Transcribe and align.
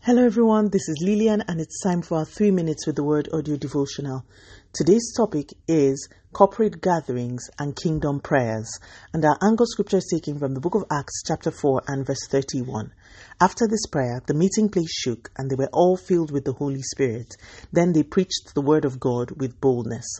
Hello, 0.00 0.24
everyone. 0.24 0.70
This 0.70 0.88
is 0.88 0.96
Lillian, 1.00 1.44
and 1.46 1.60
it's 1.60 1.80
time 1.80 2.02
for 2.02 2.18
our 2.18 2.24
three 2.24 2.50
minutes 2.50 2.86
with 2.86 2.96
the 2.96 3.04
word 3.04 3.28
audio 3.32 3.56
devotional. 3.56 4.24
Today's 4.72 5.12
topic 5.16 5.50
is 5.68 6.08
corporate 6.32 6.80
gatherings 6.80 7.48
and 7.58 7.76
kingdom 7.76 8.18
prayers, 8.18 8.68
and 9.12 9.24
our 9.24 9.38
anchor 9.42 9.64
scripture 9.64 9.98
is 9.98 10.10
taken 10.12 10.38
from 10.38 10.54
the 10.54 10.60
book 10.60 10.74
of 10.74 10.84
Acts, 10.90 11.22
chapter 11.24 11.50
4, 11.50 11.82
and 11.86 12.06
verse 12.06 12.26
31. 12.28 12.92
After 13.40 13.68
this 13.68 13.86
prayer, 13.86 14.20
the 14.26 14.34
meeting 14.34 14.68
place 14.68 14.92
shook, 14.92 15.30
and 15.36 15.48
they 15.48 15.56
were 15.56 15.70
all 15.72 15.96
filled 15.96 16.32
with 16.32 16.44
the 16.44 16.54
Holy 16.54 16.82
Spirit. 16.82 17.36
Then 17.72 17.92
they 17.92 18.02
preached 18.02 18.54
the 18.54 18.62
word 18.62 18.84
of 18.84 18.98
God 18.98 19.30
with 19.40 19.60
boldness. 19.60 20.18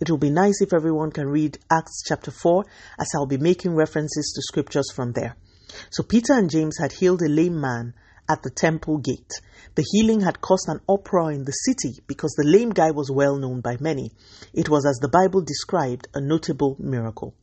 It 0.00 0.08
will 0.10 0.18
be 0.18 0.30
nice 0.30 0.60
if 0.60 0.72
everyone 0.72 1.10
can 1.10 1.26
read 1.26 1.58
Acts 1.72 2.02
chapter 2.06 2.30
4, 2.30 2.64
as 3.00 3.08
I'll 3.16 3.26
be 3.26 3.38
making 3.38 3.74
references 3.74 4.32
to 4.34 4.42
scriptures 4.42 4.92
from 4.94 5.12
there. 5.12 5.34
So 5.90 6.02
Peter 6.02 6.34
and 6.34 6.50
James 6.50 6.78
had 6.78 6.92
healed 6.92 7.22
a 7.22 7.28
lame 7.28 7.60
man 7.60 7.94
at 8.28 8.42
the 8.42 8.50
temple 8.50 8.98
gate. 8.98 9.32
The 9.74 9.84
healing 9.92 10.20
had 10.20 10.40
caused 10.40 10.68
an 10.68 10.80
uproar 10.88 11.32
in 11.32 11.44
the 11.44 11.52
city 11.52 12.00
because 12.06 12.32
the 12.32 12.46
lame 12.46 12.70
guy 12.70 12.90
was 12.90 13.10
well 13.10 13.36
known 13.36 13.60
by 13.60 13.76
many. 13.80 14.12
It 14.52 14.68
was, 14.68 14.86
as 14.86 14.96
the 15.00 15.08
Bible 15.08 15.42
described, 15.42 16.08
a 16.14 16.20
notable 16.20 16.76
miracle. 16.78 17.34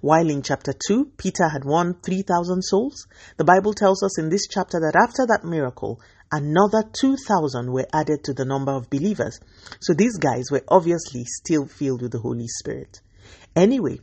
While 0.00 0.28
in 0.30 0.42
chapter 0.42 0.72
2, 0.86 1.12
Peter 1.16 1.48
had 1.48 1.64
won 1.64 1.94
3,000 2.02 2.62
souls, 2.62 3.06
the 3.36 3.44
Bible 3.44 3.72
tells 3.72 4.02
us 4.02 4.18
in 4.18 4.28
this 4.28 4.46
chapter 4.46 4.78
that 4.80 4.94
after 5.00 5.26
that 5.26 5.44
miracle, 5.44 6.00
another 6.30 6.82
2,000 6.92 7.72
were 7.72 7.86
added 7.92 8.22
to 8.24 8.34
the 8.34 8.44
number 8.44 8.72
of 8.72 8.90
believers. 8.90 9.40
So 9.80 9.94
these 9.94 10.16
guys 10.18 10.50
were 10.50 10.62
obviously 10.68 11.24
still 11.24 11.66
filled 11.66 12.02
with 12.02 12.12
the 12.12 12.20
Holy 12.20 12.46
Spirit. 12.46 13.00
Anyway, 13.56 13.98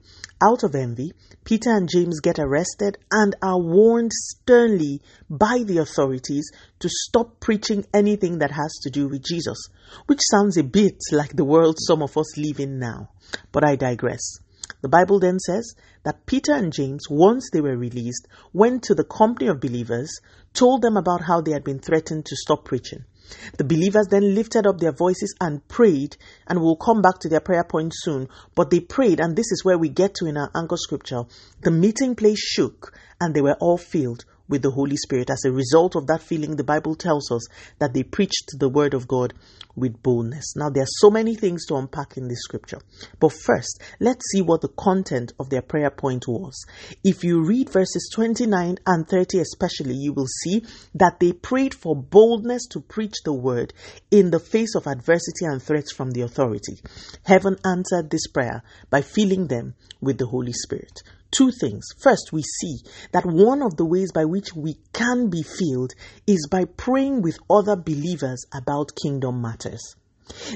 out 0.46 0.64
of 0.64 0.76
envy, 0.76 1.12
Peter 1.44 1.72
and 1.72 1.90
James 1.90 2.20
get 2.20 2.40
arrested 2.40 2.98
and 3.12 3.36
are 3.42 3.60
warned 3.60 4.12
sternly 4.14 5.02
by 5.30 5.64
the 5.66 5.80
authorities 5.80 6.52
to 6.80 6.90
stop 6.90 7.40
preaching 7.40 7.86
anything 7.94 8.40
that 8.40 8.52
has 8.52 8.74
to 8.84 8.90
do 8.90 9.08
with 9.08 9.24
Jesus, 9.24 9.58
which 10.06 10.20
sounds 10.30 10.58
a 10.58 10.64
bit 10.64 10.98
like 11.12 11.36
the 11.36 11.46
world 11.46 11.78
some 11.80 12.02
of 12.02 12.18
us 12.18 12.38
live 12.38 12.60
in 12.60 12.80
now. 12.80 13.10
But 13.52 13.64
I 13.64 13.76
digress. 13.76 14.22
The 14.82 14.90
Bible 14.90 15.20
then 15.20 15.40
says 15.40 15.76
that 16.04 16.26
Peter 16.26 16.54
and 16.54 16.72
James, 16.72 17.04
once 17.10 17.50
they 17.52 17.62
were 17.62 17.78
released, 17.78 18.28
went 18.54 18.84
to 18.84 18.96
the 18.96 19.04
company 19.04 19.48
of 19.48 19.60
believers, 19.60 20.10
told 20.56 20.82
them 20.82 20.98
about 20.98 21.22
how 21.22 21.42
they 21.42 21.52
had 21.52 21.64
been 21.64 21.80
threatened 21.80 22.26
to 22.26 22.36
stop 22.36 22.66
preaching. 22.66 23.06
The 23.58 23.64
believers 23.64 24.08
then 24.08 24.36
lifted 24.36 24.66
up 24.68 24.80
their 24.80 24.92
voices 24.92 25.36
and 25.42 25.68
prayed, 25.68 26.16
and 26.48 26.62
we'll 26.62 26.76
come 26.76 27.02
back 27.02 27.20
to 27.20 27.30
their 27.30 27.40
prayer 27.40 27.64
point 27.64 27.94
soon. 27.96 28.30
But 28.56 28.70
they 28.70 28.80
prayed, 28.80 29.20
and 29.20 29.36
this 29.36 29.52
is 29.52 29.66
where 29.66 29.78
we 29.78 29.90
get 29.90 30.16
to 30.16 30.26
in 30.26 30.38
our 30.38 30.52
anchor 30.56 30.78
scripture. 30.78 31.24
The 31.62 31.72
meeting 31.72 32.16
place 32.16 32.40
shook, 32.40 32.94
and 33.20 33.34
they 33.34 33.42
were 33.42 33.58
all 33.60 33.78
filled 33.78 34.26
with 34.48 34.62
the 34.62 34.72
Holy 34.72 34.98
Spirit. 34.98 35.30
As 35.30 35.44
a 35.46 35.52
result 35.52 35.96
of 35.96 36.08
that 36.08 36.22
feeling, 36.22 36.56
the 36.56 36.64
Bible 36.64 36.96
tells 36.96 37.32
us 37.32 37.48
that 37.80 37.94
they 37.94 38.04
preached 38.04 38.52
the 38.60 38.70
word 38.70 38.94
of 38.94 39.08
God 39.08 39.34
with 39.76 40.02
boldness. 40.02 40.56
Now, 40.56 40.70
there 40.70 40.84
are 40.84 41.00
so 41.00 41.10
many 41.10 41.36
things 41.36 41.66
to 41.66 41.76
unpack 41.76 42.18
in 42.18 42.28
this 42.28 42.42
scripture. 42.42 42.80
But 43.20 43.34
first, 43.34 43.82
let's 44.00 44.26
see 44.32 44.42
what 44.42 44.62
the 44.62 44.70
content 44.70 45.34
of 45.40 45.50
their 45.50 45.62
prayer 45.62 45.90
point 45.90 46.28
was. 46.28 46.66
If 47.04 47.24
you 47.24 47.44
read 47.44 47.70
verses 47.70 48.10
29 48.14 48.78
and 48.86 49.08
30 49.08 49.40
especially, 49.40 49.96
you 49.96 50.14
will 50.14 50.28
see 50.44 50.64
that 50.96 51.20
they 51.20 51.34
prayed 51.34 51.74
for 51.74 51.96
boldness 51.96 52.68
to 52.68 52.80
preach 52.80 53.16
the 53.24 53.34
word 53.34 53.74
in 54.12 54.32
the 54.32 54.40
face 54.40 54.76
of 54.76 54.88
adversity 54.88 55.46
and 55.46 55.62
threats 55.62 55.92
from 55.92 56.12
the 56.12 56.22
authority. 56.22 56.80
Heaven 57.24 57.58
answered 57.66 58.10
this 58.10 58.28
prayer 58.28 58.64
by 58.90 59.02
filling 59.02 59.48
them 59.48 59.76
with 60.02 60.18
the 60.18 60.28
Holy 60.28 60.54
Spirit 60.54 61.02
two 61.32 61.52
things. 61.52 61.86
First, 61.98 62.32
we 62.32 62.42
see 62.42 62.78
that 63.12 63.26
one 63.26 63.62
of 63.62 63.78
the 63.78 63.86
ways 63.86 64.12
by 64.12 64.26
which 64.26 64.54
we 64.56 64.78
can 64.94 65.30
be 65.30 65.44
filled 65.44 65.94
is 66.28 66.48
by 66.50 66.66
praying 66.66 67.22
with 67.22 67.38
other 67.50 67.76
believers 67.76 68.46
about 68.54 68.96
kingdom 69.02 69.42
matters. 69.42 69.96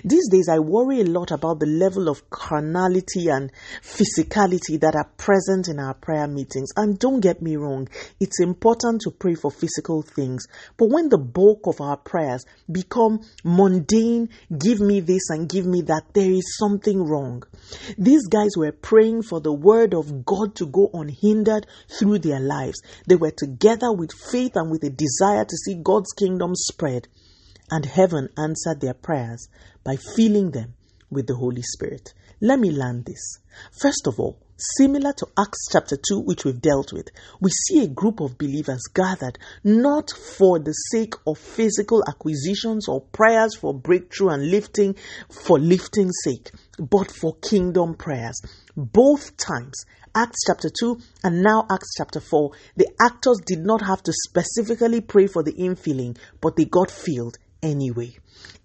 These 0.03 0.29
days, 0.29 0.49
I 0.49 0.59
worry 0.59 1.01
a 1.01 1.05
lot 1.05 1.31
about 1.31 1.59
the 1.59 1.67
level 1.67 2.09
of 2.09 2.29
carnality 2.31 3.27
and 3.27 3.51
physicality 3.83 4.79
that 4.79 4.95
are 4.95 5.09
present 5.17 5.67
in 5.67 5.79
our 5.79 5.93
prayer 5.93 6.27
meetings. 6.27 6.69
And 6.75 6.97
don't 6.97 7.19
get 7.19 7.41
me 7.41 7.55
wrong, 7.55 7.87
it's 8.19 8.39
important 8.39 9.01
to 9.01 9.11
pray 9.11 9.35
for 9.35 9.51
physical 9.51 10.01
things. 10.01 10.47
But 10.77 10.89
when 10.89 11.09
the 11.09 11.19
bulk 11.19 11.67
of 11.67 11.81
our 11.81 11.97
prayers 11.97 12.45
become 12.71 13.19
mundane, 13.43 14.29
give 14.57 14.79
me 14.79 15.01
this 15.01 15.29
and 15.29 15.47
give 15.47 15.67
me 15.67 15.81
that, 15.83 16.13
there 16.13 16.31
is 16.31 16.57
something 16.57 17.03
wrong. 17.03 17.43
These 17.97 18.27
guys 18.27 18.51
were 18.57 18.71
praying 18.71 19.23
for 19.23 19.39
the 19.39 19.53
word 19.53 19.93
of 19.93 20.25
God 20.25 20.55
to 20.55 20.65
go 20.65 20.89
unhindered 20.93 21.67
through 21.99 22.19
their 22.19 22.39
lives. 22.39 22.81
They 23.07 23.15
were 23.15 23.31
together 23.31 23.93
with 23.93 24.11
faith 24.13 24.53
and 24.55 24.71
with 24.71 24.83
a 24.83 24.89
desire 24.89 25.45
to 25.45 25.57
see 25.57 25.75
God's 25.75 26.11
kingdom 26.13 26.55
spread 26.55 27.07
and 27.71 27.85
heaven 27.85 28.29
answered 28.37 28.81
their 28.81 28.93
prayers 28.93 29.47
by 29.83 29.95
filling 30.15 30.51
them 30.51 30.73
with 31.09 31.27
the 31.27 31.35
Holy 31.35 31.61
Spirit. 31.61 32.13
Let 32.41 32.59
me 32.59 32.71
land 32.71 33.05
this. 33.05 33.39
First 33.81 34.07
of 34.07 34.19
all, 34.19 34.39
similar 34.77 35.11
to 35.13 35.27
Acts 35.37 35.67
chapter 35.71 35.97
2, 35.97 36.21
which 36.21 36.45
we've 36.45 36.61
dealt 36.61 36.93
with, 36.93 37.09
we 37.41 37.49
see 37.49 37.83
a 37.83 37.87
group 37.87 38.21
of 38.21 38.37
believers 38.37 38.81
gathered 38.93 39.37
not 39.63 40.11
for 40.37 40.59
the 40.59 40.71
sake 40.71 41.15
of 41.27 41.37
physical 41.37 42.03
acquisitions 42.07 42.87
or 42.87 43.01
prayers 43.01 43.55
for 43.55 43.73
breakthrough 43.73 44.29
and 44.29 44.51
lifting 44.51 44.95
for 45.29 45.59
lifting's 45.59 46.15
sake, 46.23 46.51
but 46.79 47.11
for 47.11 47.35
kingdom 47.37 47.95
prayers. 47.95 48.41
Both 48.77 49.35
times, 49.37 49.85
Acts 50.15 50.39
chapter 50.47 50.69
2 50.69 50.97
and 51.23 51.43
now 51.43 51.65
Acts 51.69 51.91
chapter 51.97 52.19
4, 52.19 52.51
the 52.77 52.89
actors 53.01 53.39
did 53.45 53.59
not 53.59 53.81
have 53.81 54.01
to 54.03 54.13
specifically 54.13 55.01
pray 55.01 55.27
for 55.27 55.43
the 55.43 55.53
infilling, 55.53 56.17
but 56.41 56.55
they 56.55 56.65
got 56.65 56.89
filled 56.89 57.37
anyway. 57.61 58.15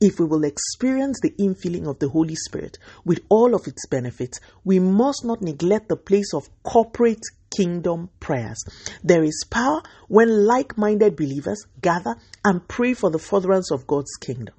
If 0.01 0.19
we 0.19 0.27
will 0.27 0.45
experience 0.45 1.19
the 1.21 1.35
infilling 1.39 1.89
of 1.89 1.99
the 1.99 2.09
Holy 2.09 2.35
Spirit 2.35 2.79
with 3.05 3.21
all 3.29 3.55
of 3.55 3.67
its 3.67 3.87
benefits, 3.87 4.41
we 4.65 4.79
must 4.79 5.25
not 5.25 5.43
neglect 5.43 5.89
the 5.89 5.97
place 5.97 6.33
of 6.35 6.49
corporate 6.63 7.23
kingdom 7.57 8.11
prayers. 8.21 8.63
There 9.03 9.23
is 9.23 9.45
power 9.49 9.83
when 10.09 10.47
like 10.47 10.77
minded 10.77 11.17
believers 11.17 11.67
gather 11.81 12.17
and 12.45 12.67
pray 12.67 12.95
for 12.95 13.11
the 13.11 13.19
furtherance 13.19 13.71
of 13.71 13.87
God's 13.87 14.15
kingdom. 14.21 14.55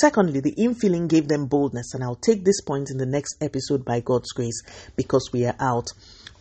Secondly, 0.00 0.40
the 0.40 0.54
infilling 0.58 1.06
gave 1.06 1.28
them 1.28 1.46
boldness, 1.46 1.92
and 1.92 2.02
I'll 2.02 2.16
take 2.16 2.44
this 2.44 2.62
point 2.62 2.90
in 2.90 2.96
the 2.96 3.06
next 3.06 3.36
episode 3.42 3.84
by 3.84 4.00
God's 4.00 4.32
grace 4.32 4.62
because 4.96 5.30
we 5.32 5.44
are 5.44 5.56
out 5.60 5.88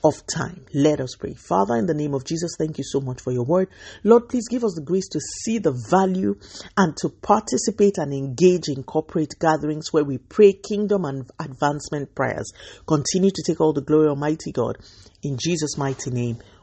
of 0.04 0.26
time. 0.28 0.66
Let 0.74 1.00
us 1.00 1.16
pray. 1.20 1.34
Father, 1.34 1.76
in 1.76 1.86
the 1.86 1.94
name 1.94 2.14
of 2.14 2.26
Jesus, 2.26 2.56
thank 2.58 2.78
you 2.78 2.84
so 2.84 3.02
much 3.02 3.22
for 3.22 3.32
your 3.32 3.46
word. 3.46 3.70
Lord, 4.04 4.30
please 4.30 4.48
give 4.48 4.64
us 4.64 4.74
the 4.76 4.84
grace 4.84 5.08
to 5.10 5.20
see 5.20 5.60
the 5.60 5.72
value 5.90 6.36
and 6.78 6.96
to 6.98 7.10
participate 7.10 7.98
and 7.98 8.14
engage 8.14 8.68
in 8.68 8.84
corporate 8.84 9.36
gatherings 9.40 9.92
where 9.92 10.04
we 10.04 10.18
pray 10.18 10.54
kingdom 10.54 11.06
and 11.06 11.30
advancement 11.40 12.16
prayers. 12.16 12.52
Continue 12.88 13.32
to 13.32 13.44
take 13.46 13.62
all 13.62 13.74
the 13.74 13.82
glory, 13.82 14.08
Almighty 14.08 14.52
God. 14.52 14.78
In 15.24 15.38
Jesus' 15.38 15.78
mighty 15.78 16.10
name, 16.10 16.40